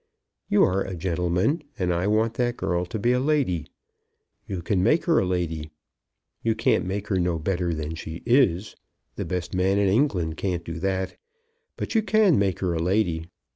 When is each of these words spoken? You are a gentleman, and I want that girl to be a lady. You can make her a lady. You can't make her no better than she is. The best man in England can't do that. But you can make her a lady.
You 0.49 0.63
are 0.63 0.81
a 0.81 0.95
gentleman, 0.95 1.61
and 1.77 1.93
I 1.93 2.07
want 2.07 2.33
that 2.33 2.57
girl 2.57 2.85
to 2.87 2.97
be 2.97 3.11
a 3.11 3.19
lady. 3.19 3.67
You 4.47 4.63
can 4.63 4.81
make 4.81 5.05
her 5.05 5.19
a 5.19 5.25
lady. 5.27 5.69
You 6.41 6.55
can't 6.55 6.85
make 6.87 7.09
her 7.09 7.19
no 7.19 7.37
better 7.37 7.71
than 7.71 7.93
she 7.93 8.23
is. 8.25 8.75
The 9.15 9.25
best 9.25 9.53
man 9.53 9.77
in 9.77 9.89
England 9.89 10.37
can't 10.37 10.65
do 10.65 10.79
that. 10.79 11.17
But 11.77 11.93
you 11.93 12.01
can 12.01 12.39
make 12.39 12.61
her 12.61 12.73
a 12.73 12.79
lady. 12.81 13.27